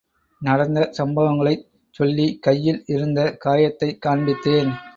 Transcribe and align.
நடந்த 0.41 0.79
சம்பவங்களைச் 0.97 1.65
சொல்லிக் 1.95 2.41
கையில் 2.41 2.81
இருந்த 2.87 3.19
காயத்தைக் 3.45 4.01
காண்பித்தேன். 4.05 4.73